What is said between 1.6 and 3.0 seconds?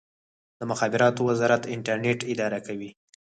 انټرنیټ اداره کوي